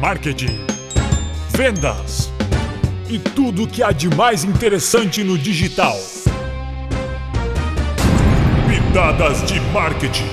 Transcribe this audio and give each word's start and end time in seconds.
marketing, 0.00 0.58
vendas 1.50 2.32
e 3.06 3.18
tudo 3.18 3.64
o 3.64 3.68
que 3.68 3.82
há 3.82 3.92
de 3.92 4.08
mais 4.08 4.44
interessante 4.44 5.22
no 5.22 5.36
digital. 5.36 5.94
Pitadas 8.66 9.42
de 9.42 9.60
marketing. 9.72 10.24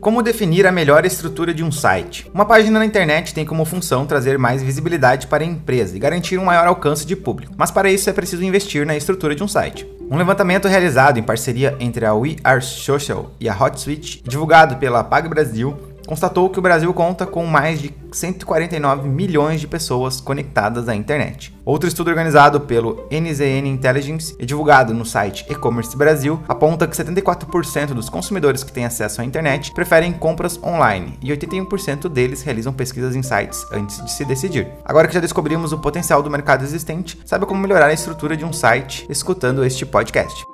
Como 0.00 0.22
definir 0.22 0.66
a 0.66 0.72
melhor 0.72 1.04
estrutura 1.04 1.52
de 1.52 1.62
um 1.62 1.70
site? 1.70 2.30
Uma 2.32 2.46
página 2.46 2.78
na 2.78 2.86
internet 2.86 3.34
tem 3.34 3.44
como 3.44 3.66
função 3.66 4.06
trazer 4.06 4.38
mais 4.38 4.62
visibilidade 4.62 5.26
para 5.26 5.44
a 5.44 5.46
empresa 5.46 5.94
e 5.94 6.00
garantir 6.00 6.38
um 6.38 6.46
maior 6.46 6.66
alcance 6.66 7.04
de 7.04 7.14
público, 7.14 7.52
mas 7.58 7.70
para 7.70 7.92
isso 7.92 8.08
é 8.08 8.12
preciso 8.14 8.42
investir 8.42 8.86
na 8.86 8.96
estrutura 8.96 9.34
de 9.34 9.44
um 9.44 9.48
site. 9.48 9.86
Um 10.12 10.18
levantamento 10.18 10.68
realizado 10.68 11.18
em 11.18 11.22
parceria 11.22 11.74
entre 11.80 12.04
a 12.04 12.12
We 12.12 12.36
Are 12.44 12.60
Social 12.60 13.30
e 13.40 13.48
a 13.48 13.54
HotSuite, 13.54 14.22
divulgado 14.22 14.76
pela 14.76 15.02
Pag 15.02 15.26
Brasil, 15.26 15.74
constatou 16.06 16.48
que 16.50 16.58
o 16.58 16.62
Brasil 16.62 16.92
conta 16.92 17.26
com 17.26 17.46
mais 17.46 17.80
de 17.80 17.94
149 18.12 19.08
milhões 19.08 19.60
de 19.60 19.66
pessoas 19.66 20.20
conectadas 20.20 20.88
à 20.88 20.94
internet. 20.94 21.54
Outro 21.64 21.88
estudo 21.88 22.08
organizado 22.08 22.60
pelo 22.60 23.06
NZN 23.10 23.66
Intelligence 23.68 24.34
e 24.38 24.44
divulgado 24.44 24.92
no 24.92 25.04
site 25.04 25.46
E-Commerce 25.48 25.96
Brasil 25.96 26.40
aponta 26.48 26.86
que 26.86 26.96
74% 26.96 27.94
dos 27.94 28.08
consumidores 28.08 28.64
que 28.64 28.72
têm 28.72 28.84
acesso 28.84 29.20
à 29.20 29.24
internet 29.24 29.72
preferem 29.72 30.12
compras 30.12 30.60
online 30.62 31.18
e 31.22 31.30
81% 31.30 32.08
deles 32.08 32.42
realizam 32.42 32.72
pesquisas 32.72 33.14
em 33.14 33.22
sites 33.22 33.64
antes 33.72 34.04
de 34.04 34.10
se 34.10 34.24
decidir. 34.24 34.68
Agora 34.84 35.06
que 35.06 35.14
já 35.14 35.20
descobrimos 35.20 35.72
o 35.72 35.78
potencial 35.78 36.22
do 36.22 36.30
mercado 36.30 36.64
existente, 36.64 37.18
saiba 37.24 37.46
como 37.46 37.60
melhorar 37.60 37.86
a 37.86 37.92
estrutura 37.92 38.36
de 38.36 38.44
um 38.44 38.52
site 38.52 39.06
escutando 39.08 39.64
este 39.64 39.86
podcast. 39.86 40.44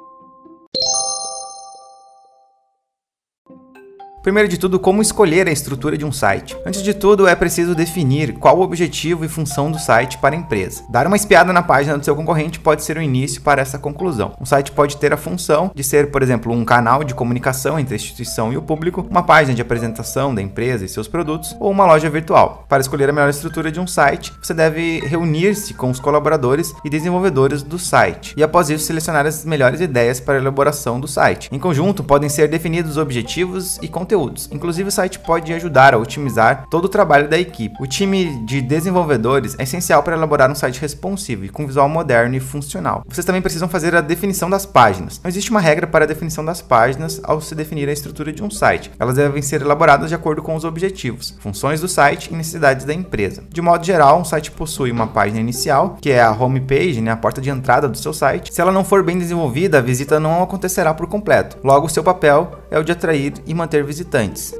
Primeiro 4.29 4.47
de 4.47 4.59
tudo, 4.59 4.79
como 4.79 5.01
escolher 5.01 5.49
a 5.49 5.51
estrutura 5.51 5.97
de 5.97 6.05
um 6.05 6.13
site. 6.13 6.55
Antes 6.67 6.83
de 6.83 6.93
tudo, 6.93 7.27
é 7.27 7.35
preciso 7.35 7.75
definir 7.75 8.35
qual 8.35 8.59
o 8.59 8.61
objetivo 8.61 9.25
e 9.25 9.29
função 9.29 9.73
do 9.73 9.79
site 9.79 10.19
para 10.19 10.35
a 10.35 10.39
empresa. 10.39 10.83
Dar 10.91 11.07
uma 11.07 11.17
espiada 11.17 11.51
na 11.51 11.63
página 11.63 11.97
do 11.97 12.05
seu 12.05 12.15
concorrente 12.15 12.61
pode 12.61 12.85
ser 12.85 12.99
o 12.99 13.01
início 13.01 13.41
para 13.41 13.63
essa 13.63 13.79
conclusão. 13.79 14.35
Um 14.39 14.45
site 14.45 14.71
pode 14.71 14.99
ter 14.99 15.15
a 15.15 15.17
função 15.17 15.71
de 15.75 15.83
ser, 15.83 16.11
por 16.11 16.23
exemplo, 16.23 16.53
um 16.53 16.63
canal 16.63 17.03
de 17.05 17.15
comunicação 17.15 17.79
entre 17.79 17.95
a 17.95 17.97
instituição 17.97 18.53
e 18.53 18.59
o 18.59 18.61
público, 18.61 19.07
uma 19.09 19.23
página 19.23 19.55
de 19.55 19.63
apresentação 19.63 20.35
da 20.35 20.43
empresa 20.43 20.85
e 20.85 20.91
seus 20.91 21.09
produtos, 21.09 21.57
ou 21.59 21.71
uma 21.71 21.87
loja 21.87 22.11
virtual. 22.11 22.67
Para 22.69 22.83
escolher 22.83 23.09
a 23.09 23.15
melhor 23.15 23.31
estrutura 23.31 23.73
de 23.73 23.81
um 23.81 23.87
site, 23.87 24.35
você 24.43 24.53
deve 24.53 25.01
reunir-se 25.07 25.73
com 25.73 25.91
os 25.91 26.01
colaboradores 26.01 26.75
e 26.85 26.91
desenvolvedores 26.91 27.63
do 27.63 27.79
site, 27.79 28.35
e 28.37 28.43
após 28.43 28.69
isso 28.69 28.85
selecionar 28.85 29.25
as 29.25 29.47
melhores 29.47 29.81
ideias 29.81 30.21
para 30.21 30.35
a 30.35 30.39
elaboração 30.39 31.01
do 31.01 31.09
site. 31.09 31.49
Em 31.51 31.59
conjunto, 31.59 32.05
podem 32.05 32.29
ser 32.29 32.47
definidos 32.49 32.99
objetivos 32.99 33.79
e 33.81 33.89
conteúdos 33.89 34.18
conteúdos. 34.19 34.49
Inclusive, 34.53 34.89
o 34.89 34.93
site 34.93 35.19
pode 35.21 35.53
ajudar 35.53 35.95
a 35.95 35.99
otimizar 35.99 36.67
todo 36.69 36.87
o 36.87 36.89
trabalho 36.89 37.29
da 37.29 37.39
equipe. 37.39 37.77
O 37.81 37.87
time 37.87 38.45
de 38.45 38.61
desenvolvedores 38.61 39.55
é 39.59 39.63
essencial 39.63 40.03
para 40.03 40.17
elaborar 40.17 40.51
um 40.51 40.55
site 40.55 40.81
responsivo 40.81 41.45
e 41.45 41.49
com 41.49 41.67
visual 41.67 41.89
moderno 41.89 42.35
e 42.35 42.41
funcional. 42.41 43.05
Vocês 43.09 43.25
também 43.25 43.41
precisam 43.41 43.69
fazer 43.69 43.95
a 43.95 44.01
definição 44.01 44.51
das 44.51 44.67
páginas. 44.67 45.21
Não 45.23 45.29
existe 45.29 45.51
uma 45.51 45.61
regra 45.61 45.87
para 45.87 46.05
a 46.05 46.09
definição 46.09 46.45
das 46.45 46.61
páginas 46.61 47.21
ao 47.23 47.41
se 47.41 47.55
definir 47.55 47.89
a 47.89 47.93
estrutura 47.93 48.33
de 48.33 48.43
um 48.43 48.51
site. 48.51 48.91
Elas 48.99 49.15
devem 49.15 49.43
ser 49.43 49.63
elaboradas 49.63 50.09
de 50.09 50.15
acordo 50.15 50.43
com 50.43 50.55
os 50.55 50.65
objetivos, 50.65 51.37
funções 51.41 51.81
do 51.81 51.89
site 51.89 52.31
e 52.33 52.37
necessidades 52.37 52.85
da 52.85 52.95
empresa. 52.95 53.45
De 53.49 53.63
modo 53.63 53.85
geral, 53.85 54.21
um 54.21 54.25
site 54.25 54.51
possui 54.51 54.91
uma 54.91 55.07
página 55.07 55.41
inicial, 55.41 55.97
que 56.01 56.11
é 56.11 56.21
a 56.21 56.33
homepage, 56.33 57.01
né, 57.01 57.13
a 57.13 57.17
porta 57.17 57.41
de 57.41 57.51
entrada 57.51 57.89
do 57.89 57.99
seu 57.99 58.13
site. 58.13 58.53
Se 58.53 58.61
ela 58.61 58.73
não 58.73 58.85
for 58.85 59.03
bem 59.03 59.19
desenvolvida, 59.19 59.79
a 59.79 59.83
visita 59.83 60.19
não 60.19 60.43
acontecerá 60.43 60.93
por 60.93 61.07
completo. 61.07 61.59
Logo, 61.63 61.89
seu 61.89 62.03
papel 62.03 62.53
é 62.71 62.79
o 62.79 62.85
de 62.85 62.93
atrair 62.93 63.35
e 63.47 63.55
manter 63.55 63.85
visitantes. 63.85 63.98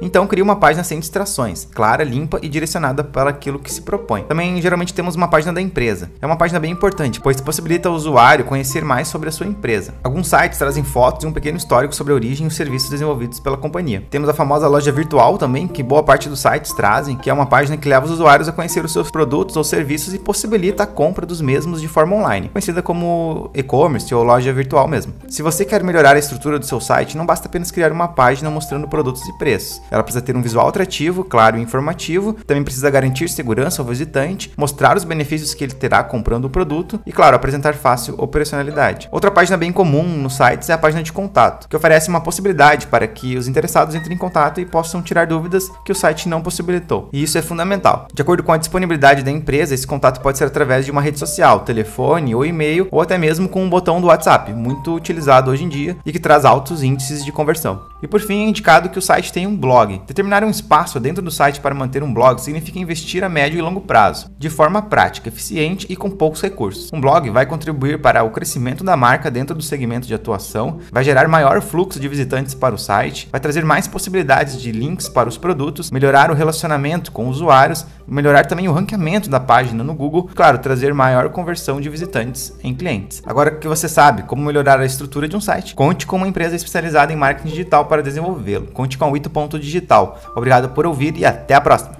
Então, 0.01 0.27
crie 0.27 0.41
uma 0.41 0.55
página 0.55 0.83
sem 0.83 0.99
distrações, 0.99 1.65
clara, 1.65 2.03
limpa 2.03 2.39
e 2.41 2.49
direcionada 2.49 3.03
para 3.03 3.29
aquilo 3.29 3.59
que 3.59 3.71
se 3.71 3.81
propõe. 3.81 4.23
Também, 4.23 4.61
geralmente, 4.61 4.93
temos 4.93 5.15
uma 5.15 5.27
página 5.27 5.53
da 5.53 5.61
empresa. 5.61 6.11
É 6.21 6.25
uma 6.25 6.35
página 6.35 6.59
bem 6.59 6.71
importante, 6.71 7.19
pois 7.21 7.41
possibilita 7.41 7.89
ao 7.89 7.95
usuário 7.95 8.45
conhecer 8.45 8.83
mais 8.83 9.07
sobre 9.07 9.29
a 9.29 9.31
sua 9.31 9.45
empresa. 9.45 9.93
Alguns 10.03 10.27
sites 10.27 10.57
trazem 10.57 10.83
fotos 10.83 11.23
e 11.23 11.27
um 11.27 11.31
pequeno 11.31 11.57
histórico 11.57 11.95
sobre 11.95 12.13
a 12.13 12.15
origem 12.15 12.45
e 12.45 12.47
os 12.47 12.55
serviços 12.55 12.89
desenvolvidos 12.89 13.39
pela 13.39 13.57
companhia. 13.57 14.03
Temos 14.09 14.29
a 14.29 14.33
famosa 14.33 14.67
loja 14.67 14.91
virtual 14.91 15.37
também, 15.37 15.67
que 15.67 15.83
boa 15.83 16.03
parte 16.03 16.29
dos 16.29 16.39
sites 16.39 16.73
trazem, 16.73 17.17
que 17.17 17.29
é 17.29 17.33
uma 17.33 17.45
página 17.45 17.77
que 17.77 17.89
leva 17.89 18.05
os 18.05 18.11
usuários 18.11 18.47
a 18.47 18.51
conhecer 18.51 18.83
os 18.83 18.91
seus 18.91 19.09
produtos 19.09 19.55
ou 19.55 19.63
serviços 19.63 20.13
e 20.13 20.19
possibilita 20.19 20.83
a 20.83 20.87
compra 20.87 21.25
dos 21.25 21.41
mesmos 21.41 21.81
de 21.81 21.87
forma 21.87 22.15
online, 22.15 22.49
conhecida 22.49 22.81
como 22.81 23.49
e-commerce 23.53 24.13
ou 24.13 24.23
loja 24.23 24.51
virtual 24.51 24.87
mesmo. 24.87 25.13
Se 25.27 25.41
você 25.41 25.65
quer 25.65 25.83
melhorar 25.83 26.15
a 26.15 26.19
estrutura 26.19 26.59
do 26.59 26.65
seu 26.65 26.79
site, 26.79 27.17
não 27.17 27.25
basta 27.25 27.47
apenas 27.47 27.71
criar 27.71 27.91
uma 27.91 28.07
página 28.07 28.49
mostrando 28.49 28.87
produtos 28.87 29.28
e 29.29 29.37
preços. 29.37 29.81
Ela 29.89 30.03
precisa 30.03 30.23
ter 30.23 30.35
um 30.35 30.41
visual 30.41 30.67
atrativo, 30.67 31.23
claro 31.23 31.57
e 31.57 31.61
informativo, 31.61 32.33
também 32.45 32.63
precisa 32.63 32.89
garantir 32.89 33.29
segurança 33.29 33.81
ao 33.81 33.87
visitante, 33.87 34.51
mostrar 34.57 34.97
os 34.97 35.03
benefícios 35.03 35.53
que 35.53 35.63
ele 35.63 35.73
terá 35.73 36.03
comprando 36.03 36.45
o 36.45 36.49
produto 36.49 36.99
e, 37.05 37.11
claro, 37.11 37.35
apresentar 37.35 37.73
fácil 37.73 38.15
operacionalidade. 38.17 39.07
Outra 39.11 39.31
página 39.31 39.57
bem 39.57 39.71
comum 39.71 40.03
nos 40.03 40.35
sites 40.35 40.69
é 40.69 40.73
a 40.73 40.77
página 40.77 41.03
de 41.03 41.13
contato, 41.13 41.67
que 41.67 41.75
oferece 41.75 42.09
uma 42.09 42.21
possibilidade 42.21 42.87
para 42.87 43.07
que 43.07 43.37
os 43.37 43.47
interessados 43.47 43.95
entrem 43.95 44.15
em 44.15 44.19
contato 44.19 44.59
e 44.59 44.65
possam 44.65 45.01
tirar 45.01 45.27
dúvidas 45.27 45.69
que 45.85 45.91
o 45.91 45.95
site 45.95 46.27
não 46.27 46.41
possibilitou. 46.41 47.09
E 47.13 47.23
isso 47.23 47.37
é 47.37 47.41
fundamental. 47.41 48.07
De 48.13 48.21
acordo 48.21 48.43
com 48.43 48.51
a 48.51 48.57
disponibilidade 48.57 49.23
da 49.23 49.31
empresa, 49.31 49.73
esse 49.73 49.87
contato 49.87 50.21
pode 50.21 50.37
ser 50.37 50.45
através 50.45 50.85
de 50.85 50.91
uma 50.91 51.01
rede 51.01 51.19
social, 51.19 51.61
telefone 51.61 52.35
ou 52.35 52.45
e-mail, 52.45 52.87
ou 52.91 53.01
até 53.01 53.17
mesmo 53.17 53.47
com 53.47 53.63
um 53.63 53.69
botão 53.69 54.01
do 54.01 54.07
WhatsApp, 54.07 54.53
muito 54.53 54.95
utilizado 54.95 55.51
hoje 55.51 55.63
em 55.63 55.69
dia 55.69 55.97
e 56.05 56.11
que 56.11 56.19
traz 56.19 56.45
altos 56.45 56.83
índices 56.83 57.23
de 57.23 57.31
conversão. 57.31 57.81
E 58.01 58.07
por 58.07 58.21
fim, 58.21 58.45
é 58.45 58.47
indicado 58.47 58.89
que 58.89 58.97
o 58.97 59.01
site 59.01 59.33
tenha 59.33 59.49
um 59.49 59.57
blog. 59.57 60.01
Determinar 60.07 60.43
um 60.43 60.49
espaço 60.49 60.99
dentro 60.99 61.21
do 61.21 61.29
site 61.29 61.59
para 61.59 61.75
manter 61.75 62.01
um 62.01 62.13
blog 62.13 62.39
significa 62.39 62.79
investir 62.79 63.23
a 63.23 63.29
médio 63.29 63.59
e 63.59 63.61
longo 63.61 63.81
prazo, 63.81 64.31
de 64.37 64.49
forma 64.49 64.81
prática, 64.81 65.27
eficiente 65.27 65.85
e 65.89 65.95
com 65.95 66.09
poucos 66.09 66.41
recursos. 66.41 66.89
Um 66.93 67.01
blog 67.01 67.29
vai 67.29 67.45
contribuir 67.45 68.01
para 68.01 68.23
o 68.23 68.31
crescimento 68.31 68.83
da 68.83 68.95
marca 68.95 69.29
dentro 69.29 69.55
do 69.55 69.61
segmento 69.61 70.07
de 70.07 70.13
atuação, 70.13 70.79
vai 70.91 71.03
gerar 71.03 71.27
maior 71.27 71.61
fluxo 71.61 71.99
de 71.99 72.07
visitantes 72.07 72.53
para 72.53 72.73
o 72.73 72.77
site, 72.77 73.27
vai 73.31 73.41
trazer 73.41 73.65
mais 73.65 73.87
possibilidades 73.87 74.61
de 74.61 74.71
links 74.71 75.09
para 75.09 75.27
os 75.27 75.37
produtos, 75.37 75.91
melhorar 75.91 76.31
o 76.31 76.35
relacionamento 76.35 77.11
com 77.11 77.27
usuários, 77.27 77.85
melhorar 78.07 78.45
também 78.45 78.67
o 78.67 78.73
ranqueamento 78.73 79.29
da 79.29 79.39
página 79.39 79.83
no 79.83 79.93
Google, 79.93 80.29
claro, 80.33 80.57
trazer 80.59 80.93
maior 80.93 81.29
conversão 81.29 81.81
de 81.81 81.89
visitantes 81.89 82.53
em 82.63 82.73
clientes. 82.73 83.21
Agora 83.25 83.51
que 83.51 83.67
você 83.67 83.89
sabe 83.89 84.23
como 84.23 84.43
melhorar 84.43 84.79
a 84.79 84.85
estrutura 84.85 85.27
de 85.27 85.35
um 85.35 85.41
site, 85.41 85.75
conte 85.75 86.07
com 86.07 86.15
uma 86.15 86.27
empresa 86.27 86.55
especializada 86.55 87.11
em 87.11 87.15
marketing 87.15 87.49
digital 87.49 87.85
para 87.89 88.01
desenvolvê-lo. 88.01 88.67
Conte 88.67 88.97
com 88.97 89.11
o 89.11 89.17
Ito.digital. 89.17 90.17
Obrigado 90.35 90.69
por 90.69 90.85
ouvir 90.85 91.17
e 91.17 91.25
até 91.25 91.55
a 91.55 91.61
próxima. 91.61 91.99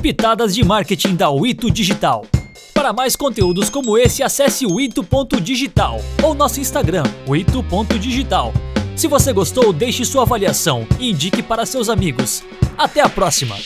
Pitadas 0.00 0.54
de 0.54 0.64
marketing 0.64 1.14
da 1.14 1.28
Wito 1.28 1.70
Digital. 1.70 2.24
Para 2.72 2.90
mais 2.94 3.14
conteúdos 3.14 3.68
como 3.68 3.98
esse, 3.98 4.22
acesse 4.22 4.64
o 4.64 4.80
ito.digital 4.80 6.00
ou 6.22 6.34
nosso 6.34 6.58
Instagram, 6.58 7.02
o 7.28 7.36
ito.digital. 7.36 8.54
Se 8.96 9.06
você 9.06 9.32
gostou, 9.34 9.72
deixe 9.72 10.04
sua 10.06 10.22
avaliação 10.22 10.86
e 10.98 11.10
indique 11.10 11.42
para 11.42 11.66
seus 11.66 11.90
amigos. 11.90 12.42
Até 12.78 13.02
a 13.02 13.08
próxima! 13.10 13.56